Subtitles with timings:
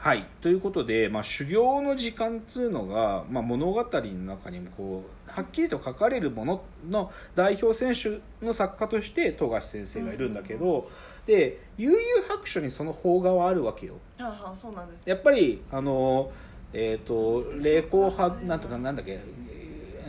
[0.00, 0.26] はい。
[0.40, 10.88] ということで、まあ、修行の時間っつうのが、まあ、物語の中にもこうはっきりと書かれるものの代表選手の作家として富樫先生がいるんだけど、
[11.26, 12.00] で悠々
[12.30, 13.96] 白書にその邦画はあるわけよ。
[14.18, 15.02] ああそうなんです。
[15.04, 16.32] やっぱりあの
[16.72, 19.22] えっ、と霊光派なんとかなんだっけ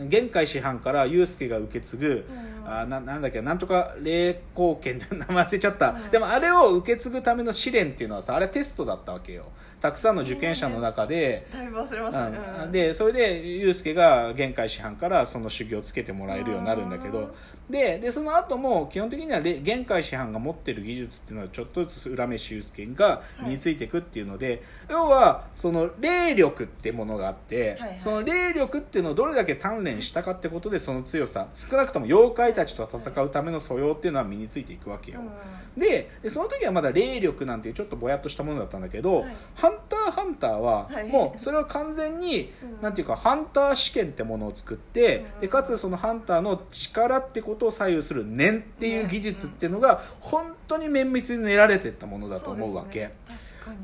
[0.08, 6.10] 玄海師範から祐介が受け継ぐ、うんあななんだっけなんとか霊光剣って名前忘れちゃった、うん。
[6.10, 9.46] でもあれを受け継ぐための試練っていうのはさあれテストだったわけよ
[9.82, 12.68] たくさんの受験者の中で、だいぶ忘れましたね、ううん。
[12.68, 17.34] んでそれで祐介が玄海師範からその修行をつけてもらえるようになるんだけど
[17.72, 28.00] ででその後も基本的にはれ玄海師範が持ってる技術っていうのはちょっとずつ浦飯祐介が身についていくっていうので、要はその霊力ってものがあって、はいはい。
[28.00, 35.20] その霊力っていうのをどれだけ鍛錬したかってことでその強さ少なくとも妖怪たちと戦うための素養っていうのは身についていくわけよ。
[35.76, 39.36] ででその時はまだ霊力なんていうちょっとぼやっとしたものだったんだけど「はい。
[39.54, 41.08] ハンターハンターは」はい。
[41.08, 42.82] もうそれは完全に、うん。
[42.82, 45.40] なんていうかハンター試験ってものを作って、うん。
[45.40, 53.00] でかつそのハンターの力ってことを左右する念っていう技術っていうのが本当に綿密に練られていったものだと思うわけ。
[53.00, 53.14] ね。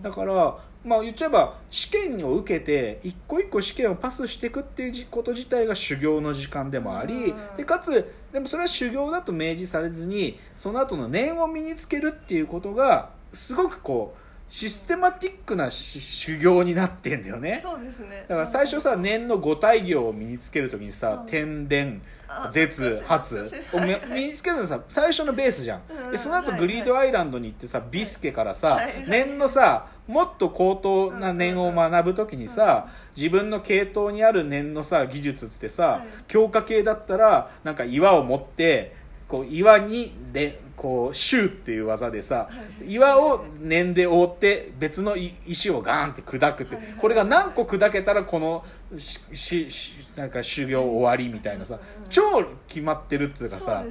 [0.03, 7.57] だから、まあ、言っちゃえば試験を受けて一個一個試験をパスしていくっていうじこと自体が修行の時間でもあり、うん。
[7.57, 17.61] でかつでもそれは修行だと明示されずにその後の念を身につけるっていうことがすごくこうシステマティックなし修行になってんだよね。
[17.63, 18.25] そうですね。
[18.29, 21.27] だから最初さ念の五体行を身につけるときにさうん。
[21.27, 23.51] 天連あ絶発。
[23.73, 25.83] をみ身につけるのさ最初のベースじゃん。
[26.07, 26.13] うん。
[26.13, 36.03] でその後はいグリードアイランドに行ってさビスケからさはい念のさもっと高等な念を学ぶときにさ自分の系統にある念のさ技術っつってさはい。
[36.27, 38.97] 強化系だったらなんか岩を持って
[39.29, 42.51] こう岩にれこうシューっていう技でさは
[42.83, 42.95] い。
[42.95, 48.65] 岩を念で覆って別のい石をガーンって砕くってこれが何個砕けたらこの
[48.97, 52.09] しししなんか修行終わりみたいなさうん。
[52.09, 52.23] 超
[52.69, 53.85] 決まってるっつうかさ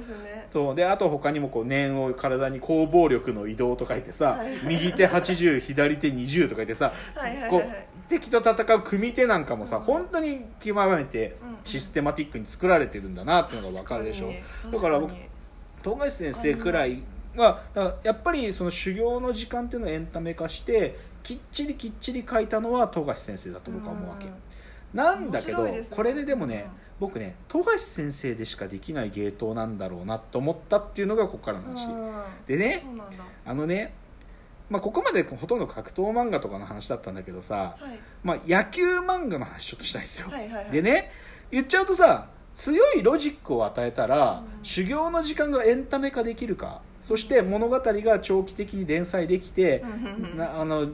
[0.50, 4.58] そうであと他にもこう念を体に攻防力の移動とか言ってさ、はい。
[4.64, 6.92] 右手80左手20とか言ってさ、
[7.50, 7.62] こう
[8.08, 9.82] 敵と戦う組手なんかもさ、うん。
[9.82, 11.58] 本当に極めてうん。
[11.64, 14.32] システマティックに作られてるんだなっていうのが分かるでしょ。
[14.62, 15.12] 確だから僕
[15.82, 17.02] 東海先生くらい
[17.36, 24.26] はだからやっぱりその修行の時間っていうのをエンタメ化してきっちりきっちり書いたのは富樫先生だと僕は思うわけ。
[24.26, 24.32] うん。
[24.94, 25.86] なんだけど、ね。
[25.90, 26.88] これででもね、うん。
[27.00, 32.12] 僕ね富樫先生でしかできない芸当なんだろうなと思ったっていうのがここからの話、うん。
[32.46, 32.84] でね
[33.44, 33.94] あのね、
[34.70, 37.98] まあ、ここまでほとんど格闘漫画とかの話だったんだけどさ、はい。
[38.22, 40.70] まあ、野球漫画の話ちょっとしたいんですよ、はいはいはい。
[40.70, 41.10] でね
[41.50, 44.64] 言っちゃうとさ強いロジックを与えたら、うん。
[44.64, 49.84] 修行の時間がエンタメ化できるかそして物語が長期的に連載できて、
[50.32, 50.36] うん。
[50.36, 50.88] なあの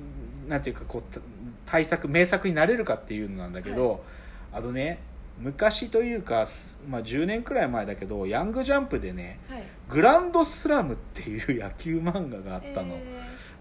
[0.48, 1.20] なんていうかこうた
[1.66, 4.04] 大作名作になれるかっていうのなんだけど、
[4.52, 5.00] あのね
[5.38, 13.02] 昔というか、すまあ、10年くらい前だけどヤングジャンプでねはい「グランドスラム」っていう野球漫画があったの、え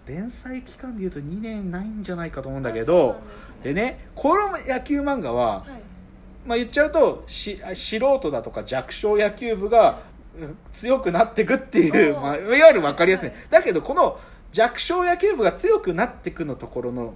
[0.06, 3.22] 連載期間でいうと2年ないんじゃないかと思うんーだけど
[3.64, 5.70] ですでねこの野球漫画は、はい。
[6.46, 10.02] まあ、言っちゃうとし素人だとか弱小野球部が
[10.38, 14.20] うん強くなっていくっていう、まあ、いわゆる分かりやすい、はいだけどこの
[14.52, 17.16] 弱小野球部が強くなっていくのところの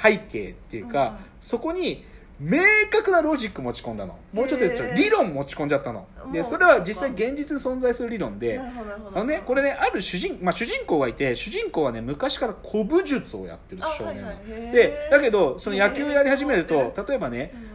[0.00, 2.04] 背景っていうか、うんそこに
[2.40, 4.16] 明確なロジック持ち込んだの。
[4.32, 4.76] もうちょっと言う。
[4.76, 6.06] と理論持ち込んじゃったの。
[6.32, 8.60] でそれは実際現実に存在する理論で
[9.14, 14.72] あのね、これねある主人,、まあ、主人公がいて主人公はね昔から古武術をやってる少年はいはい。
[14.72, 17.68] でだけどその野球やり始めると例えばねう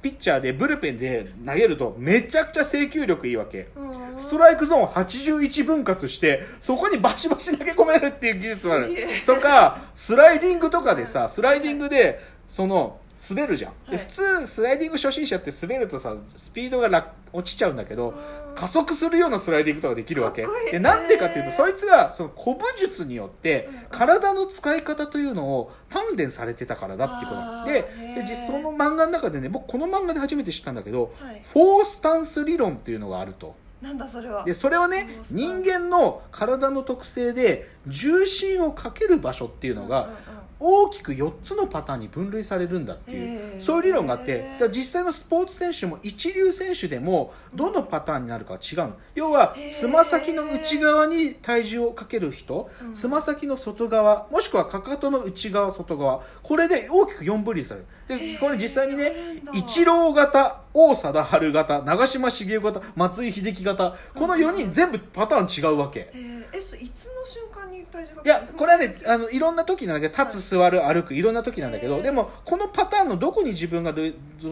[0.00, 3.68] ピッチャーでブルペンで投げるとめちゃくちゃ制球力いいわけ。
[4.16, 8.90] ストライクゾーン81分割してそこにバシバシ投げ込めるっていう技術もある。
[9.26, 12.98] とかスライディングとかでさスライディングでその
[13.30, 14.04] 滑るじゃん、ではい。
[14.04, 18.54] 普通スライディング初心者って滑るとさスピードが落落ちちゃうんだけどうん。
[18.54, 20.46] 加速するようなスライディングとかできるわけ。
[20.70, 23.80] でなんでかっていうとそいつがその古武術によってうん。
[23.90, 27.36] 体の使い方というのを鍛錬されてたからだっていうこ
[27.66, 31.42] とでで実その漫画の中でね僕この漫画で初めて知ったんだけど、はい。
[31.52, 34.44] フォースタンス理論っていうのがあるとなんだそれは。
[34.44, 40.18] でそれはね人間の体の特性で重心をかける場所っていうのがうんうんうん。
[40.60, 48.96] 大きく4つのパターンに分類されるんだっていうそういう理論があってだ実際のスポーツ選手も一流選手でもどのパターンになるかは違うの。
[49.14, 52.92] 要はへーつま先の内側に体重をかける人うん。
[52.92, 59.12] つま先の外側もしくはかかとの内側外側これで大きく4分類されるでこれ実際にね
[59.52, 66.10] 一郎型王貞治型長嶋茂雄型松井秀喜型この4人全部パターン違うわけ。
[66.14, 74.02] えいつの瞬間に体重がいやこれはねあのいろんな時なんだけど立つ座る歩くいろんな時なんだけどでもこのパターンのどこに自分がど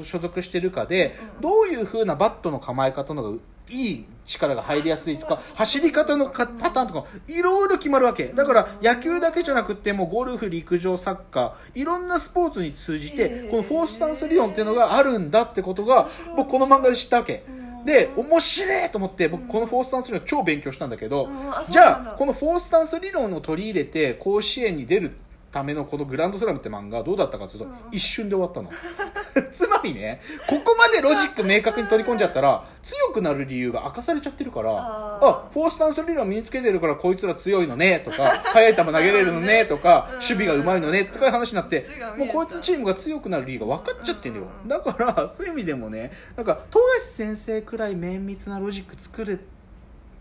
[0.02, 3.38] 所属してるかでうんどういう風なバットの構え方のが
[3.70, 8.26] いい力が入りやすいとか走り方のかパターンとかいろいろ決まるわけ。
[8.26, 17.44] だから野球だけじゃなくてもうゴルフ陸上サッカーいろんなスポーツに通じへてーこのフォースタンス理論っていうのがあるんだってことが僕この漫画で知ったわけ。
[17.48, 17.66] うん。
[17.84, 21.28] で面白いと思って僕このフォースタンス理論超勉強したんだけど
[21.70, 25.12] じゃあこのフォースタンス理論を取り入れて甲子園に出る
[25.56, 28.70] ためのこのグランドスラムって漫画はどうだったかというと、一瞬で終わったの。
[29.52, 41.84] つまりねここまでロジック明確に取り込んじゃったら強くなる理由が明かされちゃってるからあフォースタンス理論身につけてるからこいつら強いのねとか 速い球投げれるのねとかうん守備がうまいのねとかいう話になって
[42.16, 44.46] もうこいつのチームが強くなる理由が分かっちゃってんだよ。
[44.62, 49.36] うんだからそういう意味でもねなんか富樫先生くらい綿密なロジック作るっ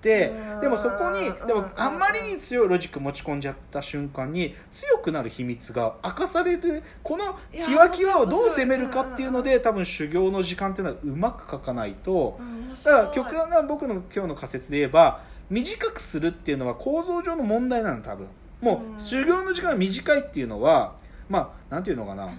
[0.06, 0.62] てうん。
[0.62, 1.62] でもそこにでうん。
[1.64, 12.40] もあんまりに強いロジック持ち込んじゃった瞬間に強くなる秘密が明かされるこのキワキワをどう攻めるかっていうので多分修行の時間っていうのはうまく書かないと。
[12.84, 18.28] だから極端な僕の今日の仮説で言えば短くするっていうのは構造上の問題なの多分。
[18.62, 20.96] もう修行の時間が短いっていうのは
[21.28, 22.30] まあなんていうのかな。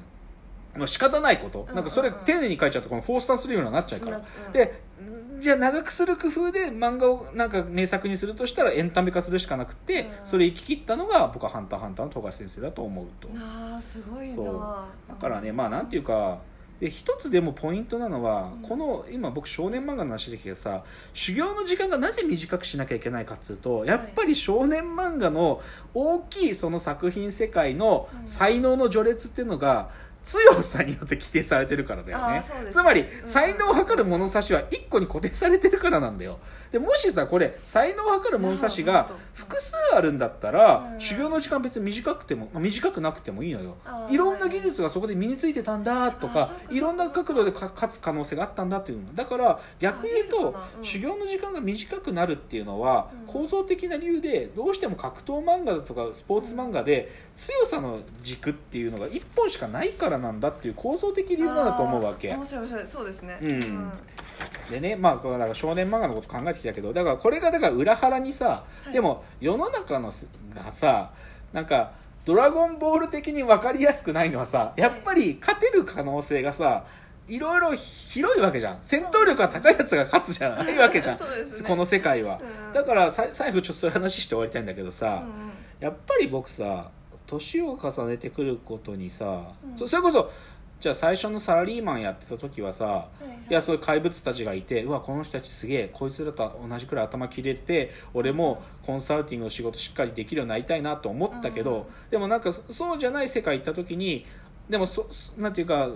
[0.77, 1.67] もう仕方ないこと。
[1.69, 4.19] うんなんかそれ丁寧に書いちゃうとこのフォースタンス理論になっちゃうから。
[4.19, 4.51] う。
[4.51, 4.86] んで
[5.41, 10.27] じゃあ長くする工夫で漫画をなんか名作にするとしたらエンタメ化するしかなくて、うん。
[10.27, 13.29] それ行き切ったのが僕は「ハンターハンター」の富樫先生だと思うと。
[13.37, 14.35] あーすごいな。
[14.35, 14.61] そう。
[15.09, 16.39] だからねまあなんていうか
[16.81, 18.69] で一つでもポイントなのは、うん。
[18.69, 20.83] この今僕少年漫画の話できてさ
[21.15, 25.63] 修行の時間がなぜ短くしなきゃいけないかっつうとやっぱり少年漫画の
[25.95, 28.29] 大きいその作品世界のうん。
[28.29, 29.91] 才能の序列っていうのが
[30.27, 32.45] 強さによって規定されてるからだよね。
[32.73, 33.29] つまりうん。
[33.29, 36.41] 才能を測る物差しは1個に固定されてるからなんだよ。
[36.73, 41.01] でもしさこれ才能を測る物差しが複数あるんだったら、うん。
[41.01, 43.77] 修行の時間別に短くても、まあ短くなくてもいいのよ。
[44.11, 49.15] いろんな技術がそこで身についてたんだとかいろんな角度でか勝つ可能性があったんだっていうの。
[49.15, 50.85] だから逆に言うあとそうん。
[50.85, 53.33] 修行の時間が短くなるっていうのはうん。
[53.33, 62.35] 構造的な理由でどうしても格闘漫画だとかスポーツ漫画で強さの軸っていうのが1本しかないからなんだっていう構造的理由なんだと思うわけ。
[62.35, 62.87] 面白い面白い。
[62.89, 63.39] そうですね。
[63.41, 63.93] うん。
[64.71, 68.93] でねまあだから少年漫画のこと考えてきたけどだからこれがだから裏腹にさ、はい。
[68.93, 71.13] でも世の中のすがさ
[71.53, 71.93] なんか
[72.25, 76.85] 「ドラゴンボール」的に分かりやすくないのはさやっぱり勝てる可能性がさ
[77.29, 78.79] いろいろ広いわけじゃん。
[78.83, 81.25] 戦闘力が高いやつが勝つじゃないわけじゃん、 ね。
[81.67, 82.73] この世界は、うん。
[82.73, 85.53] だからさ最後ちょっとそういう話して終わりたいんだけどさ、うんうん。
[85.81, 86.91] やっぱり僕さ
[87.27, 89.77] 年を重ねてくることにさ、うん。
[89.77, 90.31] そそれこそ
[90.79, 93.37] じゃあ最初のサラリーマンやってた時はさ、はいはい。
[93.51, 102.11] いやそういう怪物たちがいてうわこの人たちすげえこいつらと同じくらい頭切れて俺もコンサルティングの仕事しっかりできるようになりたいなと思ったけど、うん。
[102.11, 104.27] でもなんかそそうじゃない世界行った時に
[104.69, 105.91] でもそそなんていうか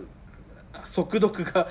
[0.87, 1.69] 速読が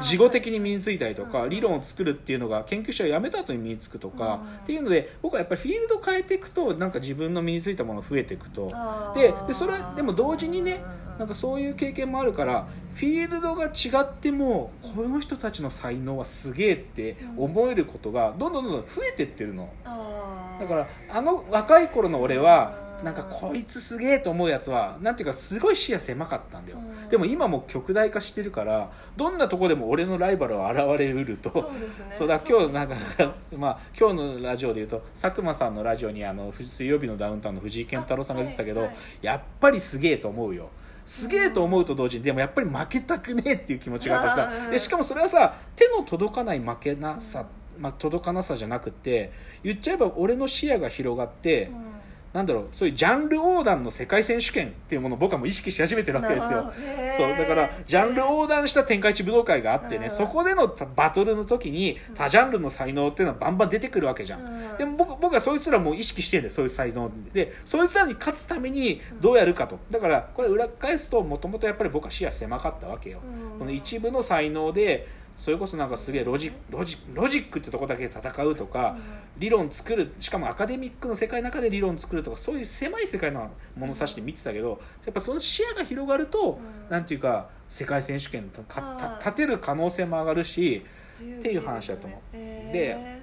[0.00, 1.50] 事後的に身についたりとか、はい。
[1.50, 4.56] 理論を作るっていうのが研究者を辞めた後に身につくとか、うん。
[4.58, 8.70] っていうので僕はやっぱりフィールド変えていくとなんか自分の身についたもの増えていくと。
[9.14, 10.82] ででそれでも同時にね
[11.16, 19.72] うなんかそういう経験もあるからフィールドが違ってもこの人たちの才能はすげえって思えることがどんどんどんどん増えてってるの。
[19.84, 26.78] だからあの若い頃の俺はうんなんかこいつすげえと思うやつはなんていうかすごい視野狭かったんだよ。
[26.78, 27.08] うん。
[27.08, 31.50] でも今もう極大化してるからどんなとこでも俺のライバルは現れうると。
[31.50, 32.06] そうですね。
[32.14, 32.96] そうだ今日なんか
[33.56, 38.98] まあ今日のラジオで言うと佐久間さんのラジオにあの水曜日のダウンタウンの藤井健太郎さんが出てたけど、あはいはい。
[39.20, 40.70] やっぱりすげえと思うよ。
[41.04, 44.52] すげえと思うと同時にでもやっぱり負けたくねえっていう気持ちがあってさ。
[44.66, 44.70] うん。
[44.70, 47.44] でしかもそれはさ手の届かない負けなさ、
[47.78, 49.30] まあ、届かなさじゃなくて
[49.62, 51.93] 言っちゃえば俺の視野が広がって、うん
[52.34, 56.72] なんだろうそういうジャンル横断の世界選手権っていうものを僕はもう意識し始めてるわけですよ。
[57.16, 60.10] そうだからジャンル横断した天下一武道会があってね、うん。
[60.10, 64.76] そこでのバトルの時に多ジャンルの才能っていうのはバンバン出てくるわけじゃん、うん。
[64.76, 69.78] でも僕僕はそいつらも意識してるんだよそういう才能でそいつらに勝つためにどうやるかと。
[69.92, 73.20] だからこれ裏返すともともとやっぱり僕は視野狭かったわけよ、
[73.52, 73.58] うん。
[73.60, 78.96] この一部の才能でそれこそなんかすげえロジロジロジックってとこだけで戦うとか、
[79.36, 86.90] 理論作るしかもアカデミックの世界の中で理論作るとかそういう狭い世界の物差しで見てたけどやっぱその視野が広がると、うん。
[86.90, 90.84] なんていうか世界選手権とか立てる可能性も上がるし、
[91.18, 92.36] 強っていう話だと思う。
[92.36, 93.22] で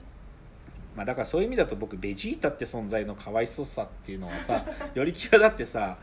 [0.95, 5.97] まあ、だからそういう意味だと僕ベジータって存在のかわいそうさっていうのはさ より際立ってさ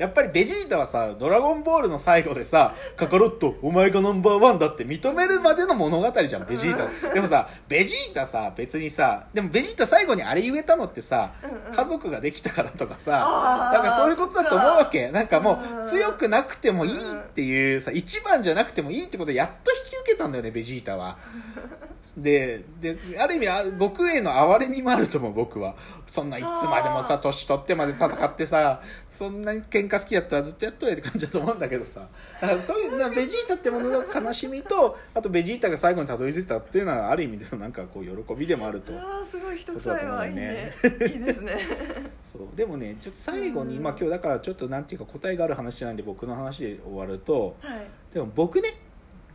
[0.00, 7.12] やっぱりベジータはさ「ドラゴンボール」の最後でさ「カカロットお前がナンバーワンだ」って認めるまでの物語じゃんベジータ。
[7.12, 11.74] でもさベジータさ別にさでもベジータ最後にあれ言えたのってさ、うんうん。
[11.74, 15.10] 家族ができたからとかさなんかそういうことだと思うわけ。
[15.10, 21.18] なんかもうんう強くなくてもいいっていうさ一番じゃなくてもいいってことをやっと引き受けたんだよねベジータは。
[22.16, 25.74] でである意味あ悟空への哀れみもあると思う僕は。
[26.06, 28.80] そんないつまでもさ年取ってまで戦ってさ
[29.12, 32.08] そんなに喧嘩好きだったらずっとやっとれって感じだと思うんだけどさ。
[32.64, 38.92] そういうなベジータってものの悲しみとあとベジータが最後にたどり着いたっていうのはある意味でのなんかこう喜びでもあると。
[38.94, 40.72] ああすごい一臭いわいいね。
[40.82, 41.58] いいですね。
[42.22, 42.56] そう。
[42.56, 43.82] でもねちょっと最後に、うん。
[43.82, 47.86] まあ、今日だからちょっとなんていうか答えがある話じゃないんで僕の話で終わるとはい。
[48.14, 48.74] でも僕ね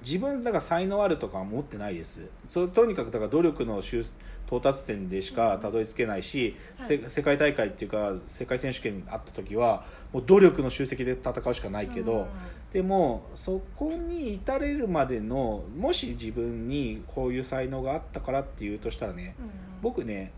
[0.05, 2.29] 自分だから才能あるとかは思ってないです。
[2.47, 4.01] そとにかくだから努力の終
[4.45, 6.87] 到達点でしかたどり着けないし、はい。
[6.87, 9.83] せ世界大会っていうか世界選手権あった時は
[10.13, 12.27] もう努力の集積で戦うしかないけど、うん
[12.75, 19.45] でもそこに至れるまでのもし自分にこういう才能があったからっていうとしたらねうん
[19.81, 20.33] 僕ね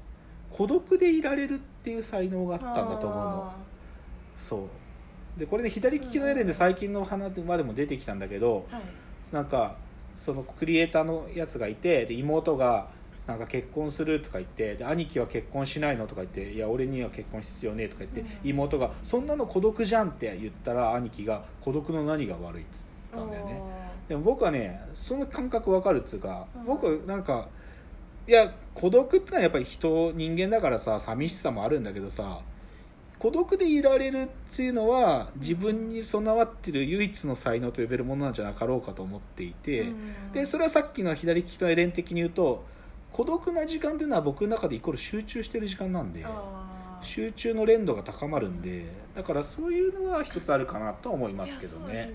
[0.52, 3.54] 孤独でいられるっていう才能があったんだと思うの。
[4.38, 4.70] そ
[5.36, 5.40] う。
[5.40, 8.82] でこれね左利きのエレンで最近の花までも出てきたんだけど、はい
[9.32, 9.76] なんか
[10.16, 12.90] そのクリエイターのやつがいてで妹が
[13.28, 18.28] なんか結婚するとか言ってで兄貴は結婚しないのとか言っていや俺には結婚必要ねとか言って、うん。
[18.44, 23.62] 妹がそんなの孤独じゃんって言ったら兄貴が孤独の何が悪いっつったんだよね。
[24.08, 26.66] でも僕はねその感覚わかるっつうか、うん。
[26.66, 27.50] 僕なんか
[28.28, 32.40] いや孤独ってのはやっぱり人人間だからさ寂しさもあるんだけどさ
[33.20, 40.32] 孤独でいられるっていうのは自分に備わってる唯一の才能と呼べるものなんじゃなかろうかと思っていて、うん。
[40.34, 42.64] でそれはさっきの左利きのエレン的に言うと
[43.12, 46.24] 孤独な時間っていうのは僕の中でイコール集中してる時間なんで
[47.02, 52.14] 集中の連度が高まるんでだからそういうのは一つあるかなとは思いますけどね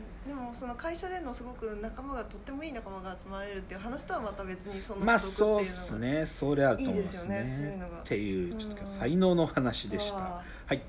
[0.58, 5.74] その会社でのすごく仲間がとってもいい仲間が集まれるっていう話とはまた別にそのまあそうっっていうのが。
[5.74, 6.26] すね。
[6.26, 7.56] それあると思いますね。
[7.56, 7.98] そういうのが。
[7.98, 8.86] っていうちょっとうん。
[8.86, 10.82] 才能の話でした、あはい